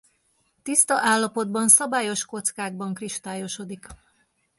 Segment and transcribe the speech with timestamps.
[0.63, 3.87] Tiszta állapotban szabályos kockákban kristályosodik.